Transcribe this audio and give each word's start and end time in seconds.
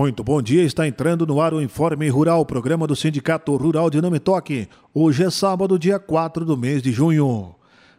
Muito 0.00 0.24
bom 0.24 0.40
dia, 0.40 0.62
está 0.62 0.88
entrando 0.88 1.26
no 1.26 1.42
ar 1.42 1.52
o 1.52 1.60
Informe 1.60 2.08
Rural, 2.08 2.46
programa 2.46 2.86
do 2.86 2.96
Sindicato 2.96 3.54
Rural 3.54 3.90
de 3.90 4.00
Nome 4.00 4.18
Toque. 4.18 4.66
Hoje 4.94 5.24
é 5.24 5.28
sábado, 5.28 5.78
dia 5.78 5.98
4 5.98 6.42
do 6.42 6.56
mês 6.56 6.82
de 6.82 6.90
junho. 6.90 7.54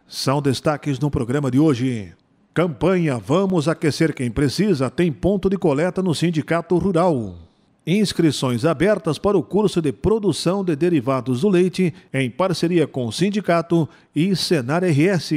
São 0.08 0.42
destaques 0.42 0.98
no 0.98 1.08
programa 1.12 1.48
de 1.48 1.60
hoje. 1.60 2.12
Campanha 2.52 3.18
Vamos 3.18 3.68
Aquecer 3.68 4.12
Quem 4.12 4.32
Precisa 4.32 4.90
tem 4.90 5.12
ponto 5.12 5.48
de 5.48 5.56
coleta 5.56 6.02
no 6.02 6.12
Sindicato 6.12 6.76
Rural. 6.76 7.36
Inscrições 7.86 8.64
abertas 8.64 9.16
para 9.16 9.38
o 9.38 9.42
curso 9.44 9.80
de 9.80 9.92
produção 9.92 10.64
de 10.64 10.74
derivados 10.74 11.42
do 11.42 11.48
leite 11.48 11.94
em 12.12 12.28
parceria 12.28 12.84
com 12.84 13.06
o 13.06 13.12
Sindicato 13.12 13.88
e 14.12 14.34
Senar 14.34 14.82
RS. 14.82 15.34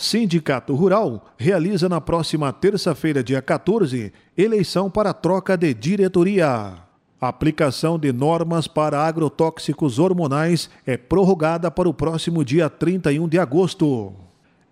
Sindicato 0.00 0.74
Rural 0.74 1.26
realiza 1.36 1.86
na 1.86 2.00
próxima 2.00 2.50
terça-feira, 2.54 3.22
dia 3.22 3.42
14, 3.42 4.10
eleição 4.34 4.90
para 4.90 5.12
troca 5.12 5.58
de 5.58 5.74
diretoria. 5.74 6.72
aplicação 7.20 7.98
de 7.98 8.10
normas 8.10 8.66
para 8.66 9.06
agrotóxicos 9.06 9.98
hormonais 9.98 10.70
é 10.86 10.96
prorrogada 10.96 11.70
para 11.70 11.86
o 11.86 11.92
próximo 11.92 12.42
dia 12.42 12.70
31 12.70 13.28
de 13.28 13.38
agosto. 13.38 14.14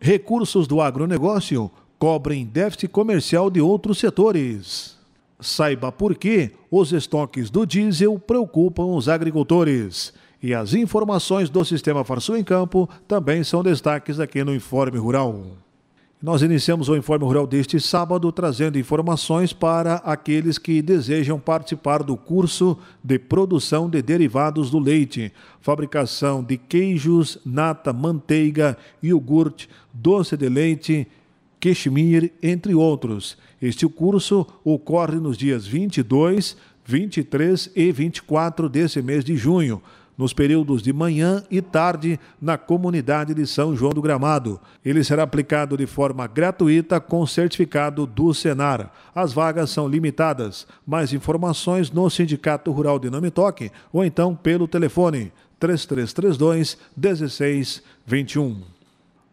Recursos 0.01 0.67
do 0.67 0.81
agronegócio 0.81 1.71
cobrem 1.99 2.47
déficit 2.47 2.89
comercial 2.89 3.51
de 3.51 3.61
outros 3.61 3.99
setores. 3.99 4.97
Saiba 5.39 5.93
por 5.93 6.17
que 6.17 6.53
os 6.71 6.91
estoques 6.91 7.51
do 7.51 7.67
diesel 7.67 8.19
preocupam 8.19 8.87
os 8.87 9.11
agricultores. 9.11 10.15
E 10.41 10.55
as 10.55 10.73
informações 10.73 11.51
do 11.51 11.65
Sistema 11.65 12.05
Farsul 12.05 12.37
em 12.37 12.45
Campo 12.45 12.89
também 13.09 13.43
são 13.43 13.63
destaques 13.63 14.21
aqui 14.21 14.45
no 14.45 14.55
Informe 14.55 14.97
Rural. 14.97 15.45
Nós 16.23 16.43
iniciamos 16.43 16.89
o 16.89 16.97
Informe 16.97 17.25
Rural 17.25 17.47
deste 17.47 17.81
sábado 17.81 18.31
trazendo 18.31 18.79
informações 18.79 19.53
para 19.53 19.97
aqueles 19.97 20.57
que 20.57 20.81
desejam 20.81 21.41
participar 21.41 22.05
do 22.05 22.17
curso 22.17 22.79
de 23.03 23.19
produção 23.19 23.91
de 23.91 24.01
derivados 24.01 24.71
do 24.71 24.79
leite, 24.79 25.33
fabricação 25.61 26.43
de 26.43 26.57
queijos, 26.57 27.39
nata, 27.45 27.93
manteiga, 27.93 28.77
iogurte, 29.03 29.69
doce 29.93 30.37
de 30.37 30.49
leite, 30.49 31.07
quechimir, 31.59 32.33
entre 32.41 32.75
outros. 32.75 33.37
Este 33.61 33.89
curso 33.89 34.47
ocorre 34.65 35.17
nos 35.17 35.37
dias 35.37 35.67
22, 35.67 36.57
23 36.85 37.71
e 37.75 37.93
24 37.93 38.69
desse 38.69 39.03
mês 39.03 39.25
de 39.25 39.37
junho 39.37 39.83
nos 40.19 40.33
períodos 40.33 40.83
de 40.83 40.93
manhã 40.93 41.45
e 41.49 41.63
tarde 41.63 42.19
na 42.43 42.59
comunidade 42.59 43.33
de 43.33 43.47
São 43.47 43.77
João 43.77 43.93
do 43.93 44.03
Gramado. 44.03 44.61
Ele 44.85 45.05
será 45.05 45.23
aplicado 45.23 45.77
de 45.77 45.87
forma 45.87 46.27
gratuita 46.27 47.01
com 47.01 47.25
certificado 47.25 48.05
do 48.05 48.35
Senar. 48.35 48.93
As 49.15 49.33
vagas 49.33 49.71
são 49.71 49.87
limitadas. 49.87 50.67
Mais 50.85 51.13
informações 51.13 51.93
no 51.93 52.11
Sindicato 52.11 52.73
Rural 52.73 52.99
de 52.99 53.09
Nome 53.09 53.31
Toque 53.31 53.71
ou 53.93 54.05
então 54.05 54.35
pelo 54.35 54.67
telefone 54.67 55.33
3332 55.61 56.77
1621. 56.97 58.78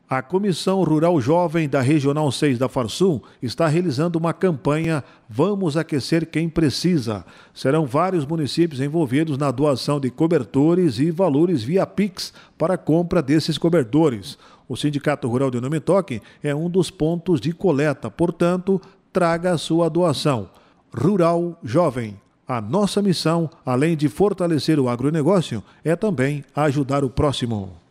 A 0.07 0.21
Comissão 0.21 0.83
Rural 0.83 1.19
Jovem 1.19 1.67
da 1.67 1.81
Regional 1.81 2.31
6 2.31 2.59
da 2.59 2.69
Farsul 2.69 3.23
está 3.41 3.67
realizando 3.67 4.19
uma 4.19 4.33
campanha 4.33 5.03
Vamos 5.27 5.75
Aquecer 5.75 6.27
Quem 6.27 6.47
Precisa. 6.47 7.25
Serão 7.55 7.87
vários 7.87 8.23
municípios 8.23 8.79
envolvidos 8.79 9.35
na 9.35 9.49
doação 9.49 9.99
de 9.99 10.11
cobertores 10.11 10.99
e 10.99 11.09
valores 11.09 11.63
via 11.63 11.87
Pix 11.87 12.31
para 12.55 12.77
compra 12.77 13.19
desses 13.19 13.57
cobertores. 13.57 14.37
O 14.69 14.75
Sindicato 14.75 15.27
Rural 15.27 15.49
de 15.49 15.59
Nome 15.59 15.79
Toque 15.79 16.21
é 16.43 16.53
um 16.53 16.69
dos 16.69 16.91
pontos 16.91 17.41
de 17.41 17.51
coleta, 17.51 18.11
portanto, 18.11 18.79
traga 19.11 19.53
a 19.53 19.57
sua 19.57 19.89
doação. 19.89 20.51
Rural 20.95 21.57
Jovem. 21.63 22.15
A 22.47 22.61
nossa 22.61 23.01
missão, 23.01 23.49
além 23.65 23.97
de 23.97 24.07
fortalecer 24.07 24.79
o 24.79 24.87
agronegócio, 24.87 25.63
é 25.83 25.95
também 25.95 26.45
ajudar 26.55 27.03
o 27.03 27.09
próximo. 27.09 27.84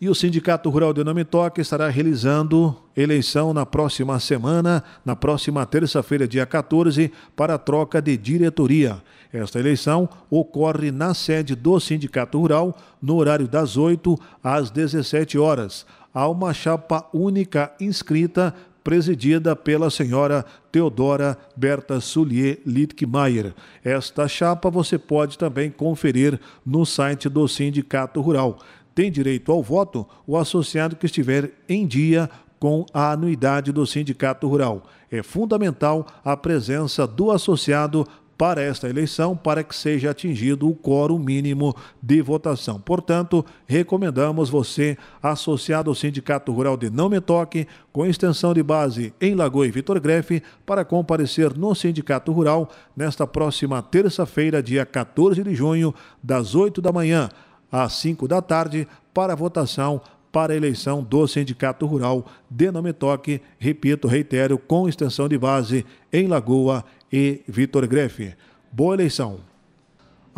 E 0.00 0.08
o 0.08 0.14
Sindicato 0.14 0.70
Rural 0.70 0.92
de 0.92 1.02
Nome 1.02 1.24
Toque 1.24 1.60
estará 1.60 1.88
realizando 1.88 2.76
eleição 2.96 3.52
na 3.52 3.66
próxima 3.66 4.20
semana, 4.20 4.84
na 5.04 5.16
próxima 5.16 5.66
terça-feira, 5.66 6.28
dia 6.28 6.46
14, 6.46 7.10
para 7.34 7.54
a 7.54 7.58
troca 7.58 8.00
de 8.00 8.16
diretoria. 8.16 9.02
Esta 9.32 9.58
eleição 9.58 10.08
ocorre 10.30 10.92
na 10.92 11.14
sede 11.14 11.56
do 11.56 11.80
Sindicato 11.80 12.38
Rural, 12.38 12.78
no 13.02 13.16
horário 13.16 13.48
das 13.48 13.76
8 13.76 14.16
às 14.40 14.70
17 14.70 15.36
horas. 15.36 15.84
Há 16.14 16.28
uma 16.28 16.54
chapa 16.54 17.04
única 17.12 17.72
inscrita 17.80 18.54
presidida 18.84 19.54
pela 19.54 19.90
senhora 19.90 20.46
Teodora 20.72 21.36
Berta 21.56 22.00
Sulier 22.00 22.58
Littkemeyer. 22.64 23.52
Esta 23.84 24.26
chapa 24.26 24.70
você 24.70 24.96
pode 24.96 25.36
também 25.36 25.70
conferir 25.70 26.40
no 26.64 26.86
site 26.86 27.28
do 27.28 27.46
Sindicato 27.48 28.20
Rural 28.20 28.58
tem 28.98 29.12
direito 29.12 29.52
ao 29.52 29.62
voto 29.62 30.04
o 30.26 30.36
associado 30.36 30.96
que 30.96 31.06
estiver 31.06 31.52
em 31.68 31.86
dia 31.86 32.28
com 32.58 32.84
a 32.92 33.12
anuidade 33.12 33.70
do 33.70 33.86
Sindicato 33.86 34.48
Rural. 34.48 34.82
É 35.08 35.22
fundamental 35.22 36.04
a 36.24 36.36
presença 36.36 37.06
do 37.06 37.30
associado 37.30 38.04
para 38.36 38.60
esta 38.60 38.88
eleição 38.88 39.36
para 39.36 39.62
que 39.62 39.74
seja 39.74 40.10
atingido 40.10 40.68
o 40.68 40.74
quórum 40.74 41.16
mínimo 41.16 41.76
de 42.02 42.20
votação. 42.20 42.80
Portanto, 42.80 43.46
recomendamos 43.68 44.50
você, 44.50 44.98
associado 45.22 45.90
ao 45.90 45.94
Sindicato 45.94 46.50
Rural 46.50 46.76
de 46.76 46.90
Não 46.90 47.08
Me 47.08 47.20
Toque, 47.20 47.68
com 47.92 48.04
extensão 48.04 48.52
de 48.52 48.64
base 48.64 49.14
em 49.20 49.32
Lagoa 49.36 49.68
e 49.68 49.70
Vitor 49.70 50.00
Grefe, 50.00 50.42
para 50.66 50.84
comparecer 50.84 51.56
no 51.56 51.72
Sindicato 51.72 52.32
Rural 52.32 52.68
nesta 52.96 53.28
próxima 53.28 53.80
terça-feira, 53.80 54.60
dia 54.60 54.84
14 54.84 55.44
de 55.44 55.54
junho, 55.54 55.94
das 56.20 56.56
8 56.56 56.82
da 56.82 56.90
manhã 56.90 57.28
às 57.70 57.94
5 57.94 58.26
da 58.28 58.40
tarde, 58.40 58.86
para 59.12 59.34
votação 59.34 60.00
para 60.30 60.52
a 60.52 60.56
eleição 60.56 61.02
do 61.02 61.26
Sindicato 61.26 61.86
Rural 61.86 62.26
de 62.50 62.70
Nome 62.70 62.92
Toque, 62.92 63.40
repito, 63.58 64.06
reitero, 64.06 64.58
com 64.58 64.88
extensão 64.88 65.28
de 65.28 65.38
base 65.38 65.84
em 66.12 66.26
Lagoa 66.26 66.84
e 67.12 67.40
Vitor 67.48 67.86
Grefe. 67.86 68.34
Boa 68.70 68.94
eleição! 68.94 69.40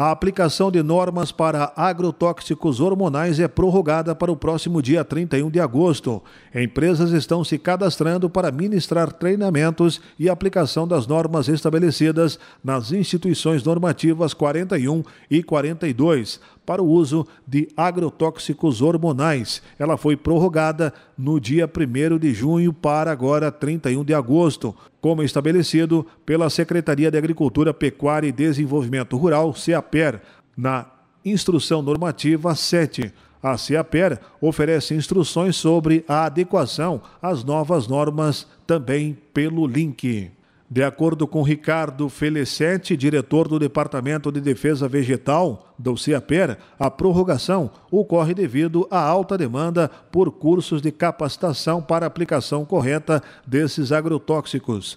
A 0.00 0.10
aplicação 0.12 0.70
de 0.70 0.82
normas 0.82 1.30
para 1.30 1.74
agrotóxicos 1.76 2.80
hormonais 2.80 3.38
é 3.38 3.46
prorrogada 3.46 4.14
para 4.14 4.32
o 4.32 4.36
próximo 4.36 4.80
dia 4.80 5.04
31 5.04 5.50
de 5.50 5.60
agosto. 5.60 6.22
Empresas 6.54 7.10
estão 7.10 7.44
se 7.44 7.58
cadastrando 7.58 8.30
para 8.30 8.50
ministrar 8.50 9.12
treinamentos 9.12 10.00
e 10.18 10.26
aplicação 10.30 10.88
das 10.88 11.06
normas 11.06 11.48
estabelecidas 11.48 12.38
nas 12.64 12.92
instituições 12.92 13.62
normativas 13.62 14.32
41 14.32 15.02
e 15.30 15.42
42 15.42 16.40
para 16.64 16.82
o 16.82 16.88
uso 16.88 17.26
de 17.46 17.68
agrotóxicos 17.76 18.80
hormonais. 18.80 19.60
Ela 19.78 19.98
foi 19.98 20.16
prorrogada 20.16 20.94
no 21.18 21.38
dia 21.38 21.68
1 21.68 22.18
de 22.18 22.32
junho 22.32 22.72
para 22.72 23.12
agora 23.12 23.52
31 23.52 24.02
de 24.02 24.14
agosto, 24.14 24.74
como 25.00 25.22
estabelecido 25.22 26.06
pela 26.26 26.50
Secretaria 26.50 27.10
de 27.10 27.18
Agricultura, 27.18 27.72
Pecuária 27.72 28.28
e 28.28 28.32
Desenvolvimento 28.32 29.16
Rural, 29.16 29.54
CEAPER, 29.54 30.20
na 30.56 30.86
Instrução 31.24 31.82
Normativa 31.82 32.54
7. 32.54 33.12
A 33.42 33.56
CEAPER 33.56 34.18
oferece 34.40 34.94
instruções 34.94 35.56
sobre 35.56 36.04
a 36.06 36.26
adequação 36.26 37.00
às 37.22 37.42
novas 37.42 37.88
normas 37.88 38.46
também 38.66 39.16
pelo 39.32 39.66
link. 39.66 40.30
De 40.72 40.84
acordo 40.84 41.26
com 41.26 41.42
Ricardo 41.42 42.08
Felicetti, 42.08 42.96
diretor 42.96 43.48
do 43.48 43.58
Departamento 43.58 44.30
de 44.30 44.40
Defesa 44.40 44.86
Vegetal 44.86 45.74
do 45.76 45.96
CIAPER, 45.96 46.58
a 46.78 46.88
prorrogação 46.88 47.72
ocorre 47.90 48.34
devido 48.34 48.86
à 48.88 49.00
alta 49.00 49.36
demanda 49.36 49.90
por 50.12 50.30
cursos 50.30 50.80
de 50.80 50.92
capacitação 50.92 51.82
para 51.82 52.06
aplicação 52.06 52.64
correta 52.64 53.20
desses 53.44 53.90
agrotóxicos. 53.90 54.96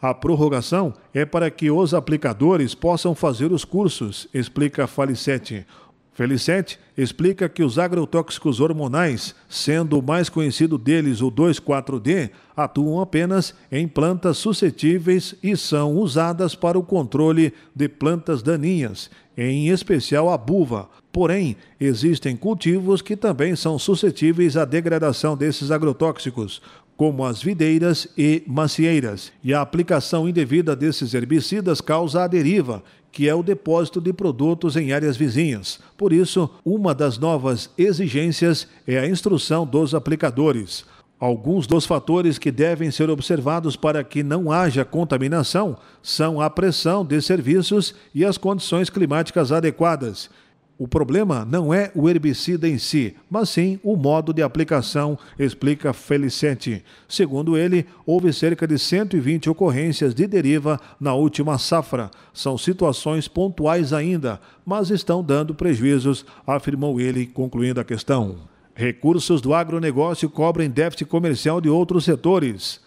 A 0.00 0.14
prorrogação 0.14 0.94
é 1.12 1.24
para 1.24 1.50
que 1.50 1.68
os 1.68 1.92
aplicadores 1.92 2.72
possam 2.72 3.12
fazer 3.12 3.50
os 3.50 3.64
cursos, 3.64 4.28
explica 4.32 4.86
Falicetti. 4.86 5.66
Felicente 6.18 6.80
explica 6.96 7.48
que 7.48 7.62
os 7.62 7.78
agrotóxicos 7.78 8.58
hormonais, 8.58 9.36
sendo 9.48 10.00
o 10.00 10.02
mais 10.02 10.28
conhecido 10.28 10.76
deles 10.76 11.20
o 11.20 11.30
2,4-D, 11.30 12.30
atuam 12.56 13.00
apenas 13.00 13.54
em 13.70 13.86
plantas 13.86 14.36
suscetíveis 14.36 15.36
e 15.40 15.56
são 15.56 15.96
usadas 15.96 16.56
para 16.56 16.76
o 16.76 16.82
controle 16.82 17.54
de 17.72 17.88
plantas 17.88 18.42
daninhas, 18.42 19.08
em 19.36 19.68
especial 19.68 20.28
a 20.28 20.36
buva. 20.36 20.88
Porém, 21.12 21.56
existem 21.78 22.36
cultivos 22.36 23.00
que 23.00 23.16
também 23.16 23.54
são 23.54 23.78
suscetíveis 23.78 24.56
à 24.56 24.64
degradação 24.64 25.36
desses 25.36 25.70
agrotóxicos, 25.70 26.60
como 26.96 27.24
as 27.24 27.40
videiras 27.40 28.08
e 28.18 28.42
macieiras, 28.44 29.30
e 29.44 29.54
a 29.54 29.60
aplicação 29.60 30.28
indevida 30.28 30.74
desses 30.74 31.14
herbicidas 31.14 31.80
causa 31.80 32.24
a 32.24 32.26
deriva, 32.26 32.82
que 33.10 33.28
é 33.28 33.34
o 33.34 33.42
depósito 33.42 34.00
de 34.00 34.12
produtos 34.12 34.76
em 34.76 34.92
áreas 34.92 35.16
vizinhas. 35.16 35.80
Por 35.96 36.12
isso, 36.12 36.50
uma 36.64 36.94
das 36.94 37.18
novas 37.18 37.70
exigências 37.76 38.66
é 38.86 38.98
a 38.98 39.08
instrução 39.08 39.66
dos 39.66 39.94
aplicadores. 39.94 40.84
Alguns 41.20 41.66
dos 41.66 41.84
fatores 41.84 42.38
que 42.38 42.52
devem 42.52 42.92
ser 42.92 43.10
observados 43.10 43.74
para 43.74 44.04
que 44.04 44.22
não 44.22 44.52
haja 44.52 44.84
contaminação 44.84 45.76
são 46.00 46.40
a 46.40 46.48
pressão 46.48 47.04
de 47.04 47.20
serviços 47.20 47.92
e 48.14 48.24
as 48.24 48.38
condições 48.38 48.88
climáticas 48.88 49.50
adequadas. 49.50 50.30
O 50.78 50.86
problema 50.86 51.44
não 51.44 51.74
é 51.74 51.90
o 51.92 52.08
herbicida 52.08 52.68
em 52.68 52.78
si, 52.78 53.16
mas 53.28 53.48
sim 53.48 53.80
o 53.82 53.96
modo 53.96 54.32
de 54.32 54.42
aplicação, 54.42 55.18
explica 55.36 55.92
Felicente. 55.92 56.84
Segundo 57.08 57.58
ele, 57.58 57.84
houve 58.06 58.32
cerca 58.32 58.64
de 58.64 58.78
120 58.78 59.50
ocorrências 59.50 60.14
de 60.14 60.24
deriva 60.28 60.80
na 61.00 61.14
última 61.14 61.58
safra. 61.58 62.12
São 62.32 62.56
situações 62.56 63.26
pontuais 63.26 63.92
ainda, 63.92 64.40
mas 64.64 64.90
estão 64.90 65.20
dando 65.20 65.52
prejuízos, 65.52 66.24
afirmou 66.46 67.00
ele, 67.00 67.26
concluindo 67.26 67.80
a 67.80 67.84
questão. 67.84 68.36
Recursos 68.72 69.40
do 69.40 69.52
agronegócio 69.52 70.30
cobrem 70.30 70.70
déficit 70.70 71.06
comercial 71.06 71.60
de 71.60 71.68
outros 71.68 72.04
setores. 72.04 72.80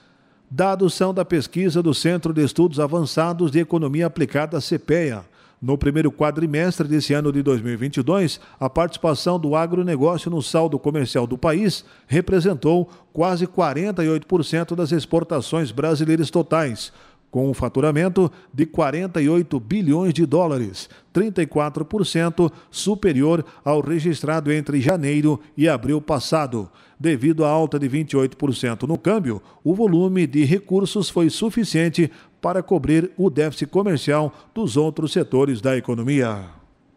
Dados 0.50 0.94
são 0.94 1.14
da 1.14 1.26
pesquisa 1.26 1.84
do 1.84 1.94
Centro 1.94 2.34
de 2.34 2.42
Estudos 2.42 2.80
Avançados 2.80 3.52
de 3.52 3.60
Economia 3.60 4.06
Aplicada 4.06 4.62
CPEA. 4.62 5.26
No 5.62 5.78
primeiro 5.78 6.12
quadrimestre 6.12 6.88
desse 6.88 7.14
ano 7.14 7.32
de 7.32 7.44
2022, 7.44 8.40
a 8.60 8.68
participação 8.68 9.40
do 9.40 9.56
agronegócio 9.56 10.32
no 10.32 10.42
saldo 10.42 10.80
comercial 10.80 11.28
do 11.28 11.38
país 11.38 11.86
representou 12.08 12.90
quase 13.14 13.46
48% 13.46 14.74
das 14.74 14.92
exportações 14.92 15.72
brasileiras 15.72 16.32
totais, 16.32 16.92
com 17.30 17.48
um 17.48 17.54
faturamento 17.54 18.30
de 18.52 18.66
48 18.66 19.60
bilhões 19.60 20.14
de 20.16 20.26
dólares, 20.26 20.90
34% 21.14 22.52
superior 22.72 23.46
ao 23.64 23.82
registrado 23.82 24.52
entre 24.52 24.82
janeiro 24.82 25.40
e 25.56 25.70
abril 25.70 26.02
passado. 26.02 26.70
Devido 27.00 27.46
à 27.46 27.50
alta 27.50 27.80
de 27.80 27.90
28% 27.90 28.84
no 28.84 28.98
câmbio, 28.98 29.42
o 29.64 29.74
volume 29.74 30.28
de 30.28 30.44
recursos 30.44 31.10
foi 31.10 31.30
suficiente 31.30 32.12
para 32.42 32.64
cobrir 32.64 33.12
o 33.18 33.30
déficit 33.30 33.70
comercial 33.70 34.34
dos 34.54 34.76
outros 34.76 35.14
setores 35.14 35.62
da 35.62 35.78
economia. 35.78 36.46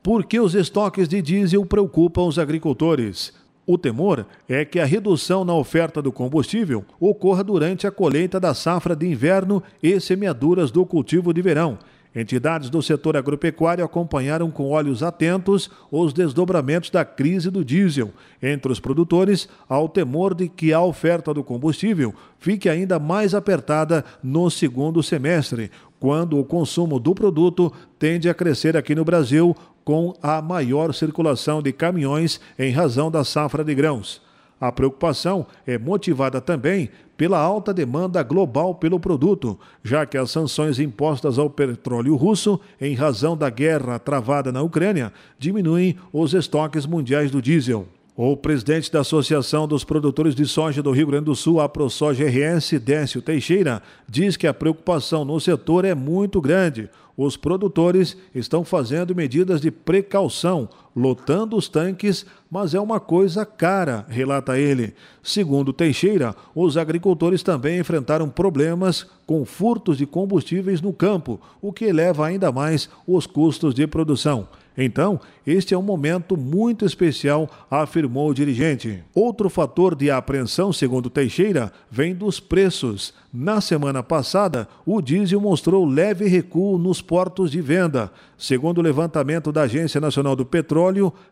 Por 0.02 0.24
que 0.24 0.40
os 0.40 0.54
estoques 0.54 1.06
de 1.06 1.20
diesel 1.20 1.64
preocupam 1.64 2.22
os 2.22 2.38
agricultores? 2.38 3.32
O 3.66 3.78
temor 3.78 4.26
é 4.46 4.64
que 4.64 4.78
a 4.78 4.84
redução 4.84 5.44
na 5.44 5.54
oferta 5.54 6.02
do 6.02 6.12
combustível 6.12 6.84
ocorra 7.00 7.42
durante 7.42 7.86
a 7.86 7.90
colheita 7.90 8.38
da 8.38 8.52
safra 8.52 8.94
de 8.94 9.06
inverno 9.06 9.62
e 9.82 9.98
semeaduras 9.98 10.70
do 10.70 10.84
cultivo 10.84 11.32
de 11.32 11.40
verão. 11.40 11.78
Entidades 12.14 12.70
do 12.70 12.80
setor 12.80 13.16
agropecuário 13.16 13.84
acompanharam 13.84 14.48
com 14.48 14.70
olhos 14.70 15.02
atentos 15.02 15.68
os 15.90 16.12
desdobramentos 16.12 16.88
da 16.88 17.04
crise 17.04 17.50
do 17.50 17.64
diesel 17.64 18.12
entre 18.40 18.70
os 18.70 18.78
produtores, 18.78 19.48
ao 19.68 19.88
temor 19.88 20.32
de 20.32 20.48
que 20.48 20.72
a 20.72 20.80
oferta 20.80 21.34
do 21.34 21.42
combustível 21.42 22.14
fique 22.38 22.68
ainda 22.68 23.00
mais 23.00 23.34
apertada 23.34 24.04
no 24.22 24.48
segundo 24.48 25.02
semestre, 25.02 25.72
quando 25.98 26.38
o 26.38 26.44
consumo 26.44 27.00
do 27.00 27.14
produto 27.14 27.72
tende 27.98 28.28
a 28.28 28.34
crescer 28.34 28.76
aqui 28.76 28.94
no 28.94 29.04
Brasil 29.04 29.56
com 29.84 30.14
a 30.22 30.40
maior 30.40 30.94
circulação 30.94 31.60
de 31.60 31.72
caminhões 31.72 32.40
em 32.56 32.70
razão 32.70 33.10
da 33.10 33.24
safra 33.24 33.64
de 33.64 33.74
grãos. 33.74 34.23
A 34.60 34.70
preocupação 34.72 35.46
é 35.66 35.78
motivada 35.78 36.40
também 36.40 36.88
pela 37.16 37.38
alta 37.38 37.72
demanda 37.72 38.22
global 38.22 38.74
pelo 38.74 38.98
produto, 38.98 39.58
já 39.82 40.04
que 40.06 40.16
as 40.16 40.30
sanções 40.30 40.78
impostas 40.78 41.38
ao 41.38 41.50
petróleo 41.50 42.16
russo 42.16 42.60
em 42.80 42.94
razão 42.94 43.36
da 43.36 43.50
guerra 43.50 43.98
travada 43.98 44.50
na 44.50 44.62
Ucrânia 44.62 45.12
diminuem 45.38 45.96
os 46.12 46.34
estoques 46.34 46.86
mundiais 46.86 47.30
do 47.30 47.42
diesel. 47.42 47.86
O 48.16 48.36
presidente 48.36 48.92
da 48.92 49.00
Associação 49.00 49.66
dos 49.66 49.82
Produtores 49.82 50.36
de 50.36 50.46
Soja 50.46 50.80
do 50.80 50.92
Rio 50.92 51.08
Grande 51.08 51.24
do 51.24 51.34
Sul, 51.34 51.60
a 51.60 51.68
ProSoja 51.68 52.24
RS, 52.24 52.78
Décio 52.78 53.20
Teixeira, 53.20 53.82
diz 54.08 54.36
que 54.36 54.46
a 54.46 54.54
preocupação 54.54 55.24
no 55.24 55.40
setor 55.40 55.84
é 55.84 55.96
muito 55.96 56.40
grande. 56.40 56.88
Os 57.16 57.36
produtores 57.36 58.16
estão 58.32 58.64
fazendo 58.64 59.16
medidas 59.16 59.60
de 59.60 59.72
precaução, 59.72 60.68
lotando 60.94 61.56
os 61.56 61.68
tanques, 61.68 62.24
mas 62.50 62.74
é 62.74 62.80
uma 62.80 63.00
coisa 63.00 63.44
cara, 63.44 64.06
relata 64.08 64.58
ele. 64.58 64.94
Segundo 65.22 65.72
Teixeira, 65.72 66.34
os 66.54 66.76
agricultores 66.76 67.42
também 67.42 67.80
enfrentaram 67.80 68.28
problemas 68.28 69.06
com 69.26 69.44
furtos 69.44 69.98
de 69.98 70.06
combustíveis 70.06 70.80
no 70.80 70.92
campo, 70.92 71.40
o 71.60 71.72
que 71.72 71.86
eleva 71.86 72.26
ainda 72.26 72.52
mais 72.52 72.88
os 73.06 73.26
custos 73.26 73.74
de 73.74 73.86
produção. 73.86 74.46
Então, 74.76 75.20
este 75.46 75.72
é 75.72 75.78
um 75.78 75.82
momento 75.82 76.36
muito 76.36 76.84
especial, 76.84 77.48
afirmou 77.70 78.30
o 78.30 78.34
dirigente. 78.34 79.04
Outro 79.14 79.48
fator 79.48 79.94
de 79.94 80.10
apreensão, 80.10 80.72
segundo 80.72 81.08
Teixeira, 81.08 81.72
vem 81.88 82.12
dos 82.12 82.40
preços. 82.40 83.14
Na 83.32 83.60
semana 83.60 84.02
passada, 84.02 84.66
o 84.84 85.00
diesel 85.00 85.40
mostrou 85.40 85.86
leve 85.86 86.26
recuo 86.26 86.76
nos 86.76 87.00
portos 87.00 87.52
de 87.52 87.60
venda, 87.60 88.10
segundo 88.36 88.78
o 88.78 88.82
levantamento 88.82 89.52
da 89.52 89.62
Agência 89.62 90.00
Nacional 90.00 90.34
do 90.34 90.44
Petróleo, 90.44 90.83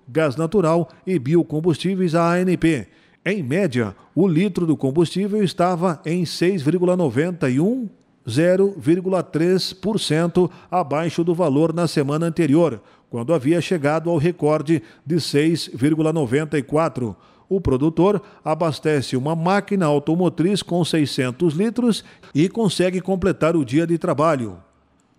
Gás 0.08 0.36
Natural 0.36 0.88
e 1.06 1.18
Biocombustíveis, 1.18 2.14
a 2.14 2.32
ANP. 2.32 2.88
Em 3.24 3.42
média, 3.42 3.94
o 4.14 4.26
litro 4.26 4.66
do 4.66 4.76
combustível 4.76 5.42
estava 5.42 6.00
em 6.04 6.24
6,91 6.24 7.88
0,3% 8.26 10.50
abaixo 10.70 11.22
do 11.24 11.34
valor 11.34 11.74
na 11.74 11.88
semana 11.88 12.26
anterior, 12.26 12.80
quando 13.10 13.34
havia 13.34 13.60
chegado 13.60 14.08
ao 14.10 14.16
recorde 14.16 14.80
de 15.04 15.16
6,94. 15.16 17.16
O 17.48 17.60
produtor 17.60 18.22
abastece 18.44 19.16
uma 19.16 19.34
máquina 19.36 19.86
automotriz 19.86 20.62
com 20.62 20.84
600 20.84 21.54
litros 21.54 22.04
e 22.34 22.48
consegue 22.48 23.00
completar 23.00 23.56
o 23.56 23.64
dia 23.64 23.86
de 23.86 23.96
trabalho. 23.98 24.58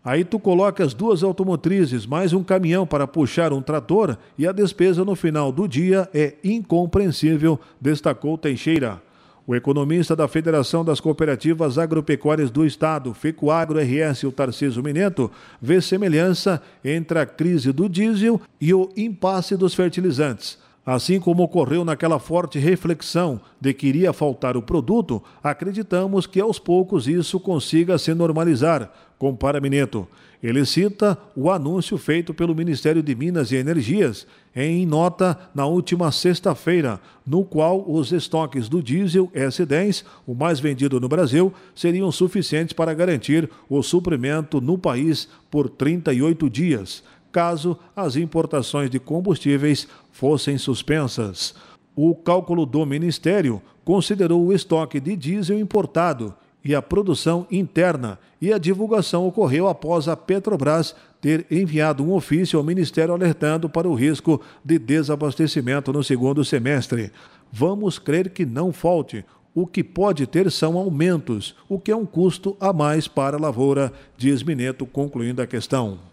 Aí 0.05 0.25
tu 0.25 0.37
coloca 0.37 0.83
as 0.83 0.93
duas 0.93 1.23
automotrizes 1.23 2.05
mais 2.05 2.33
um 2.33 2.43
caminhão 2.43 2.85
para 2.85 3.07
puxar 3.07 3.53
um 3.53 3.61
trator 3.61 4.17
e 4.37 4.45
a 4.45 4.51
despesa 4.51 5.05
no 5.05 5.15
final 5.15 5.49
do 5.49 5.65
dia 5.65 6.09
é 6.13 6.33
incompreensível, 6.43 7.57
destacou 7.79 8.37
Teixeira. 8.37 9.01
O 9.47 9.55
economista 9.55 10.13
da 10.13 10.27
Federação 10.27 10.83
das 10.83 10.99
Cooperativas 10.99 11.77
Agropecuárias 11.77 12.51
do 12.51 12.65
Estado, 12.65 13.13
FECOAGRO 13.13 13.79
RS, 13.79 14.23
o 14.23 14.31
Tarcísio 14.31 14.83
Mineto, 14.83 15.31
vê 15.61 15.79
semelhança 15.79 16.61
entre 16.83 17.19
a 17.19 17.25
crise 17.25 17.71
do 17.71 17.87
diesel 17.87 18.41
e 18.59 18.73
o 18.73 18.89
impasse 18.97 19.55
dos 19.55 19.73
fertilizantes. 19.73 20.57
Assim 20.85 21.17
como 21.17 21.43
ocorreu 21.43 21.85
naquela 21.85 22.19
forte 22.19 22.59
reflexão 22.59 23.39
de 23.59 23.73
que 23.73 23.87
iria 23.87 24.11
faltar 24.11 24.57
o 24.57 24.61
produto, 24.61 25.23
acreditamos 25.41 26.27
que 26.27 26.41
aos 26.41 26.59
poucos 26.59 27.07
isso 27.07 27.39
consiga 27.39 27.97
se 27.97 28.13
normalizar, 28.13 28.91
compara 29.17 29.61
Mineto. 29.61 30.05
Ele 30.41 30.65
cita 30.65 31.17
o 31.37 31.49
anúncio 31.49 31.97
feito 31.97 32.33
pelo 32.33 32.53
Ministério 32.53 33.01
de 33.01 33.15
Minas 33.15 33.49
e 33.53 33.55
Energias 33.55 34.27
em 34.53 34.85
nota 34.85 35.39
na 35.55 35.65
última 35.65 36.11
sexta-feira, 36.11 36.99
no 37.25 37.45
qual 37.45 37.89
os 37.89 38.11
estoques 38.11 38.67
do 38.67 38.83
diesel 38.83 39.31
S10, 39.33 40.03
o 40.27 40.35
mais 40.35 40.59
vendido 40.59 40.99
no 40.99 41.07
Brasil, 41.07 41.53
seriam 41.73 42.11
suficientes 42.11 42.73
para 42.73 42.93
garantir 42.93 43.49
o 43.69 43.81
suprimento 43.81 44.59
no 44.59 44.77
país 44.77 45.29
por 45.49 45.69
38 45.69 46.49
dias, 46.49 47.01
caso 47.33 47.77
as 47.95 48.15
importações 48.15 48.89
de 48.89 48.99
combustíveis 48.99 49.87
fossem 50.11 50.57
suspensas. 50.57 51.55
O 51.95 52.15
cálculo 52.15 52.65
do 52.65 52.85
Ministério 52.85 53.61
considerou 53.83 54.45
o 54.45 54.53
estoque 54.53 54.99
de 54.99 55.17
diesel 55.17 55.59
importado 55.59 56.33
e 56.63 56.73
a 56.73 56.81
produção 56.81 57.45
interna, 57.51 58.17
e 58.41 58.53
a 58.53 58.57
divulgação 58.57 59.27
ocorreu 59.27 59.67
após 59.67 60.07
a 60.07 60.15
Petrobras 60.15 60.95
ter 61.19 61.45
enviado 61.51 62.03
um 62.03 62.13
ofício 62.13 62.57
ao 62.57 62.63
Ministério 62.63 63.13
alertando 63.13 63.67
para 63.67 63.89
o 63.89 63.93
risco 63.93 64.39
de 64.63 64.79
desabastecimento 64.79 65.91
no 65.91 66.03
segundo 66.03 66.45
semestre. 66.45 67.11
Vamos 67.51 67.99
crer 67.99 68.29
que 68.29 68.45
não 68.45 68.71
falte. 68.71 69.25
O 69.53 69.67
que 69.67 69.83
pode 69.83 70.25
ter 70.25 70.49
são 70.49 70.77
aumentos, 70.77 71.55
o 71.67 71.77
que 71.77 71.91
é 71.91 71.95
um 71.95 72.05
custo 72.05 72.55
a 72.59 72.71
mais 72.71 73.07
para 73.07 73.37
a 73.37 73.39
lavoura, 73.39 73.91
diz 74.17 74.41
Mineto, 74.41 74.85
concluindo 74.85 75.41
a 75.41 75.47
questão. 75.47 76.12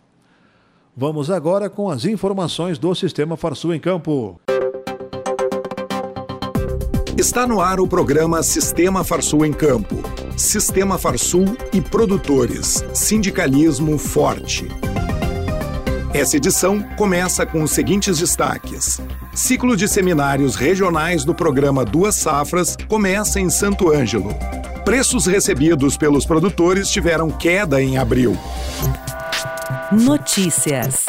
Vamos 1.01 1.31
agora 1.31 1.71
com 1.71 1.89
as 1.89 2.05
informações 2.05 2.79
do 2.79 2.95
Sistema 2.95 3.35
Farsul 3.35 3.73
em 3.73 3.81
Campo. 3.81 4.39
Está 7.17 7.47
no 7.47 7.59
ar 7.59 7.81
o 7.81 7.89
programa 7.89 8.43
Sistema 8.43 9.03
Farsul 9.03 9.47
em 9.47 9.51
Campo. 9.51 9.97
Sistema 10.37 10.99
Farsul 10.99 11.57
e 11.73 11.81
produtores. 11.81 12.85
Sindicalismo 12.93 13.97
forte. 13.97 14.69
Essa 16.13 16.37
edição 16.37 16.83
começa 16.99 17.47
com 17.47 17.63
os 17.63 17.71
seguintes 17.71 18.19
destaques. 18.19 19.01
Ciclo 19.33 19.79
de 19.79 19.89
seminários 19.89 20.55
regionais 20.55 21.25
do 21.25 21.35
programa 21.35 21.83
Duas 21.83 22.17
Safras 22.17 22.77
começa 22.89 23.41
em 23.41 23.49
Santo 23.49 23.91
Ângelo. 23.91 24.35
Preços 24.85 25.25
recebidos 25.25 25.97
pelos 25.97 26.27
produtores 26.27 26.91
tiveram 26.91 27.31
queda 27.31 27.81
em 27.81 27.97
abril. 27.97 28.37
Notícias. 29.93 31.07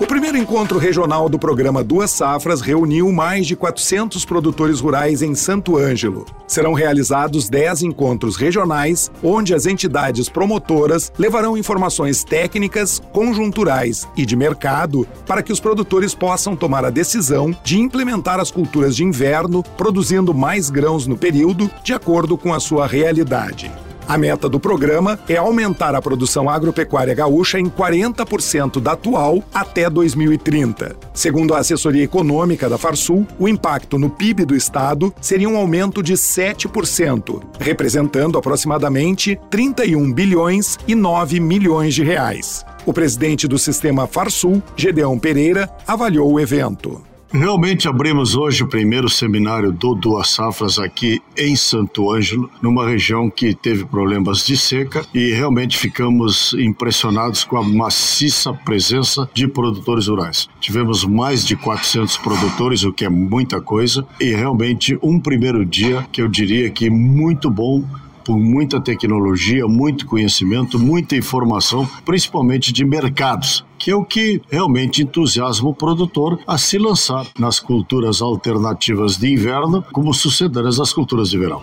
O 0.00 0.06
primeiro 0.06 0.36
encontro 0.36 0.78
regional 0.78 1.28
do 1.28 1.38
programa 1.38 1.84
Duas 1.84 2.10
Safras 2.10 2.60
reuniu 2.60 3.12
mais 3.12 3.46
de 3.46 3.54
400 3.54 4.24
produtores 4.24 4.80
rurais 4.80 5.22
em 5.22 5.34
Santo 5.34 5.76
Ângelo. 5.76 6.26
Serão 6.46 6.72
realizados 6.72 7.48
10 7.48 7.82
encontros 7.82 8.34
regionais, 8.34 9.10
onde 9.22 9.54
as 9.54 9.66
entidades 9.66 10.28
promotoras 10.28 11.12
levarão 11.16 11.56
informações 11.56 12.24
técnicas, 12.24 13.00
conjunturais 13.12 14.08
e 14.16 14.26
de 14.26 14.34
mercado 14.34 15.06
para 15.26 15.42
que 15.42 15.52
os 15.52 15.60
produtores 15.60 16.14
possam 16.14 16.56
tomar 16.56 16.84
a 16.84 16.90
decisão 16.90 17.56
de 17.62 17.78
implementar 17.78 18.40
as 18.40 18.50
culturas 18.50 18.96
de 18.96 19.04
inverno, 19.04 19.62
produzindo 19.76 20.34
mais 20.34 20.68
grãos 20.70 21.06
no 21.06 21.16
período, 21.16 21.70
de 21.84 21.92
acordo 21.92 22.36
com 22.36 22.52
a 22.52 22.58
sua 22.58 22.86
realidade. 22.86 23.70
A 24.08 24.18
meta 24.18 24.48
do 24.48 24.60
programa 24.60 25.18
é 25.28 25.36
aumentar 25.36 25.94
a 25.94 26.02
produção 26.02 26.50
agropecuária 26.50 27.14
gaúcha 27.14 27.58
em 27.58 27.66
40% 27.66 28.80
da 28.80 28.92
atual 28.92 29.42
até 29.54 29.88
2030. 29.88 30.96
Segundo 31.14 31.54
a 31.54 31.58
assessoria 31.58 32.04
econômica 32.04 32.68
da 32.68 32.76
Farsul, 32.76 33.26
o 33.38 33.48
impacto 33.48 33.98
no 33.98 34.10
PIB 34.10 34.44
do 34.44 34.56
estado 34.56 35.14
seria 35.20 35.48
um 35.48 35.56
aumento 35.56 36.02
de 36.02 36.14
7%, 36.14 37.42
representando 37.58 38.36
aproximadamente 38.36 39.38
31 39.48 40.12
bilhões 40.12 40.78
e 40.86 40.94
9 40.94 41.40
milhões 41.40 41.94
de 41.94 42.02
reais. 42.02 42.64
O 42.84 42.92
presidente 42.92 43.46
do 43.46 43.58
sistema 43.58 44.06
Farsul, 44.06 44.62
Gedeão 44.76 45.18
Pereira, 45.18 45.70
avaliou 45.86 46.32
o 46.32 46.40
evento. 46.40 47.11
Realmente 47.34 47.88
abrimos 47.88 48.36
hoje 48.36 48.62
o 48.62 48.68
primeiro 48.68 49.08
seminário 49.08 49.72
do 49.72 49.94
Duas 49.94 50.28
Safras 50.28 50.78
aqui 50.78 51.18
em 51.34 51.56
Santo 51.56 52.12
Ângelo, 52.12 52.50
numa 52.60 52.86
região 52.86 53.30
que 53.30 53.54
teve 53.54 53.86
problemas 53.86 54.44
de 54.44 54.54
seca 54.54 55.02
e 55.14 55.32
realmente 55.32 55.78
ficamos 55.78 56.52
impressionados 56.52 57.42
com 57.42 57.56
a 57.56 57.62
maciça 57.62 58.52
presença 58.52 59.26
de 59.32 59.48
produtores 59.48 60.08
rurais. 60.08 60.46
Tivemos 60.60 61.06
mais 61.06 61.42
de 61.42 61.56
400 61.56 62.18
produtores, 62.18 62.84
o 62.84 62.92
que 62.92 63.06
é 63.06 63.08
muita 63.08 63.62
coisa, 63.62 64.06
e 64.20 64.34
realmente 64.34 64.98
um 65.02 65.18
primeiro 65.18 65.64
dia 65.64 66.06
que 66.12 66.20
eu 66.20 66.28
diria 66.28 66.68
que 66.68 66.90
muito 66.90 67.48
bom 67.48 67.82
por 68.24 68.38
muita 68.38 68.80
tecnologia, 68.80 69.66
muito 69.66 70.06
conhecimento, 70.06 70.78
muita 70.78 71.16
informação, 71.16 71.88
principalmente 72.04 72.72
de 72.72 72.84
mercados, 72.84 73.64
que 73.82 73.90
é 73.90 73.96
o 73.96 74.04
que 74.04 74.40
realmente 74.48 75.02
entusiasma 75.02 75.68
o 75.68 75.74
produtor 75.74 76.38
a 76.46 76.56
se 76.56 76.78
lançar 76.78 77.26
nas 77.36 77.58
culturas 77.58 78.22
alternativas 78.22 79.16
de 79.16 79.32
inverno, 79.32 79.84
como 79.92 80.14
sucedâneas 80.14 80.76
das 80.76 80.92
culturas 80.92 81.28
de 81.28 81.36
verão. 81.36 81.60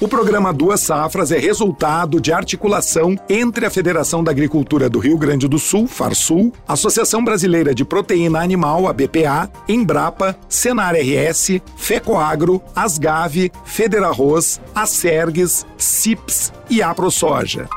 O 0.00 0.08
programa 0.08 0.54
Duas 0.54 0.80
Safras 0.80 1.30
é 1.30 1.38
resultado 1.38 2.18
de 2.18 2.32
articulação 2.32 3.14
entre 3.28 3.66
a 3.66 3.70
Federação 3.70 4.24
da 4.24 4.30
Agricultura 4.30 4.88
do 4.88 4.98
Rio 4.98 5.18
Grande 5.18 5.46
do 5.46 5.58
Sul, 5.58 5.86
Farsul, 5.86 6.50
Associação 6.66 7.22
Brasileira 7.22 7.74
de 7.74 7.84
Proteína 7.84 8.40
Animal, 8.40 8.88
a 8.88 8.94
BPA, 8.94 9.50
Embrapa, 9.68 10.34
Senar 10.48 10.94
RS, 10.94 11.60
Fecoagro, 11.76 12.62
Asgave, 12.74 13.52
Federarroz, 13.66 14.58
Acergues, 14.74 15.66
CIPS 15.76 16.54
e 16.70 16.82
AproSoja. 16.82 17.68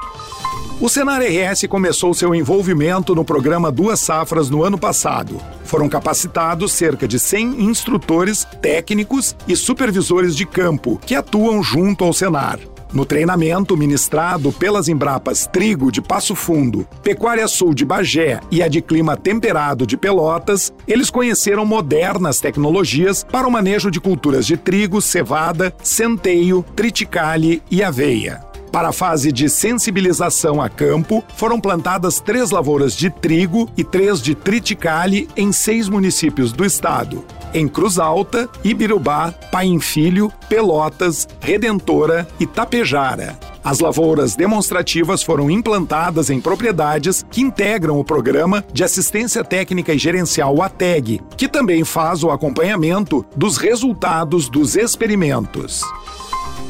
O 0.81 0.89
Senar 0.89 1.21
RS 1.21 1.67
começou 1.69 2.13
seu 2.13 2.33
envolvimento 2.33 3.13
no 3.15 3.23
programa 3.23 3.71
Duas 3.71 3.99
Safras 3.99 4.49
no 4.49 4.63
ano 4.63 4.77
passado. 4.77 5.39
Foram 5.63 5.87
capacitados 5.87 6.71
cerca 6.73 7.07
de 7.07 7.19
100 7.19 7.63
instrutores, 7.63 8.45
técnicos 8.61 9.35
e 9.47 9.55
supervisores 9.55 10.35
de 10.35 10.45
campo 10.45 10.99
que 11.05 11.15
atuam 11.15 11.61
junto 11.63 12.03
ao 12.03 12.11
Senar. 12.11 12.59
No 12.91 13.05
treinamento 13.05 13.77
ministrado 13.77 14.51
pelas 14.51 14.87
Embrapas 14.87 15.47
Trigo 15.47 15.91
de 15.91 16.01
Passo 16.01 16.35
Fundo, 16.35 16.87
Pecuária 17.01 17.47
Sul 17.47 17.73
de 17.73 17.85
Bagé 17.85 18.39
e 18.51 18.61
a 18.61 18.67
de 18.67 18.81
Clima 18.81 19.15
Temperado 19.15 19.87
de 19.87 19.95
Pelotas, 19.95 20.73
eles 20.87 21.09
conheceram 21.09 21.65
modernas 21.65 22.39
tecnologias 22.39 23.23
para 23.23 23.47
o 23.47 23.51
manejo 23.51 23.89
de 23.89 24.01
culturas 24.01 24.45
de 24.45 24.57
trigo, 24.57 25.01
cevada, 25.01 25.73
centeio, 25.81 26.63
triticale 26.75 27.63
e 27.71 27.81
aveia. 27.81 28.52
Para 28.73 28.89
a 28.89 28.91
fase 28.91 29.31
de 29.31 29.47
sensibilização 29.49 30.59
a 30.59 30.67
campo, 30.67 31.23
foram 31.35 31.61
plantadas 31.61 32.19
três 32.19 32.49
lavouras 32.49 32.95
de 32.95 33.07
trigo 33.07 33.69
e 33.77 33.83
três 33.83 34.19
de 34.19 34.33
triticale 34.33 35.29
em 35.37 35.51
seis 35.51 35.87
municípios 35.87 36.51
do 36.51 36.65
estado. 36.65 37.23
Em 37.53 37.67
Cruz 37.67 37.99
Alta, 37.99 38.49
Ibirubá, 38.63 39.31
Paim 39.51 39.79
Filho, 39.79 40.33
Pelotas, 40.49 41.27
Redentora 41.39 42.27
e 42.39 42.47
Tapejara. 42.47 43.37
As 43.63 43.79
lavouras 43.79 44.35
demonstrativas 44.35 45.21
foram 45.21 45.51
implantadas 45.51 46.31
em 46.31 46.41
propriedades 46.41 47.23
que 47.29 47.41
integram 47.41 47.99
o 47.99 48.03
programa 48.03 48.65
de 48.73 48.83
assistência 48.83 49.43
técnica 49.43 49.93
e 49.93 49.99
gerencial 49.99 50.63
ATEG, 50.63 51.21
que 51.37 51.47
também 51.47 51.83
faz 51.83 52.23
o 52.23 52.31
acompanhamento 52.31 53.23
dos 53.35 53.57
resultados 53.57 54.49
dos 54.49 54.75
experimentos. 54.75 55.83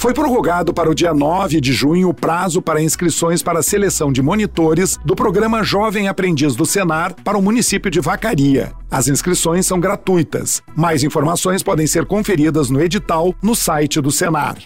foi 0.00 0.14
prorrogado 0.14 0.72
para 0.72 0.90
o 0.90 0.94
dia 0.94 1.12
9 1.12 1.60
de 1.60 1.74
junho 1.74 2.08
o 2.08 2.14
prazo 2.14 2.62
para 2.62 2.80
inscrições 2.80 3.42
para 3.42 3.58
a 3.58 3.62
seleção 3.62 4.10
de 4.10 4.22
monitores 4.22 4.98
do 5.04 5.14
programa 5.14 5.62
Jovem 5.62 6.08
Aprendiz 6.08 6.56
do 6.56 6.64
Senar 6.64 7.14
para 7.22 7.36
o 7.36 7.42
município 7.42 7.90
de 7.90 8.00
Vacaria. 8.00 8.72
As 8.90 9.08
inscrições 9.08 9.66
são 9.66 9.78
gratuitas. 9.78 10.62
Mais 10.74 11.04
informações 11.04 11.62
podem 11.62 11.86
ser 11.86 12.06
conferidas 12.06 12.70
no 12.70 12.80
edital 12.80 13.34
no 13.42 13.54
site 13.54 14.00
do 14.00 14.10
Senar. 14.10 14.56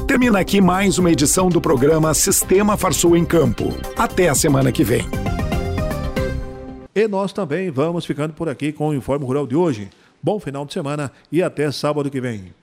Termina 0.08 0.40
aqui 0.40 0.60
mais 0.60 0.98
uma 0.98 1.12
edição 1.12 1.48
do 1.48 1.60
programa 1.60 2.12
Sistema 2.14 2.76
Farsul 2.76 3.16
em 3.16 3.24
Campo. 3.24 3.68
Até 3.96 4.28
a 4.28 4.34
semana 4.34 4.72
que 4.72 4.82
vem. 4.82 5.06
E 6.92 7.06
nós 7.06 7.32
também 7.32 7.70
vamos 7.70 8.04
ficando 8.04 8.34
por 8.34 8.48
aqui 8.48 8.72
com 8.72 8.88
o 8.88 8.94
Informe 8.94 9.24
Rural 9.24 9.46
de 9.46 9.54
hoje. 9.54 9.88
Bom 10.20 10.40
final 10.40 10.66
de 10.66 10.72
semana 10.72 11.12
e 11.30 11.44
até 11.44 11.70
sábado 11.70 12.10
que 12.10 12.20
vem. 12.20 12.52